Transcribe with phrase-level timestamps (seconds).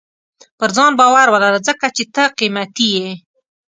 [0.59, 3.11] •پر ځان باور ولره، ځکه چې ته قیمتي یې.